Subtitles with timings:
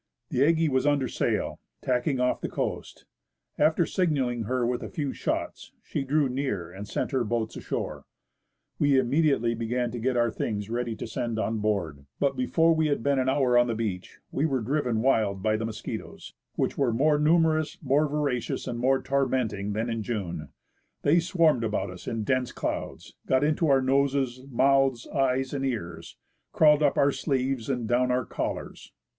[0.31, 3.05] The Aggie was under sail, tacking off the coast.
[3.59, 7.55] After sig nalling her with a few shots, she drew near and sent her boats
[7.55, 8.05] ashore.
[8.79, 12.07] We immediately began to get our things ready to send on board.
[12.19, 15.55] But, before we had been an hour on the beach, we were driven wild by
[15.55, 20.49] the mosquitoes, which were more numerous, more voracious, and more tormenting than in June.
[21.03, 26.17] They swarmed about us in dense clouds, got into our noses, mouths, eyes, and ears,
[26.53, 28.91] crawled up our sleeves and down our collars.